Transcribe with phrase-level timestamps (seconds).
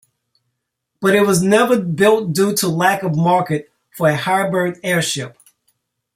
[0.99, 5.37] But it was never built due to lack of market for a hybrid airship.